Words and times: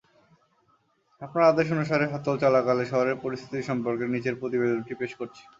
আপনার 1.21 1.43
আদেশ 1.51 1.67
অনুসারে 1.75 2.05
হরতাল 2.07 2.35
চলাকালে 2.43 2.83
শহরের 2.91 3.17
পরিস্থিতি 3.23 3.63
সম্পর্কে 3.69 4.05
নিচের 4.13 4.35
প্রতিবেদনটি 4.41 4.93
পেশ 4.99 5.11
করছি। 5.19 5.43